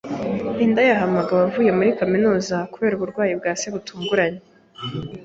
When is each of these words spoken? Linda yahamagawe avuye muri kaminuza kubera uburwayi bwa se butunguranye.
Linda 0.57 0.81
yahamagawe 0.89 1.41
avuye 1.47 1.71
muri 1.77 1.89
kaminuza 1.99 2.55
kubera 2.73 2.93
uburwayi 2.95 3.33
bwa 3.39 3.51
se 3.59 3.67
butunguranye. 3.73 4.41